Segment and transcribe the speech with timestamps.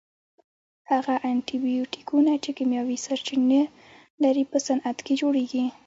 [0.91, 3.61] هغه انټي بیوټیکونه چې کیمیاوي سرچینه
[4.23, 5.65] لري په صنعت کې جوړیږي.